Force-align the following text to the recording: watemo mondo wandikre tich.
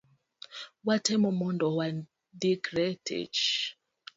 watemo 0.85 1.29
mondo 1.39 1.65
wandikre 1.77 2.87
tich. 3.05 3.41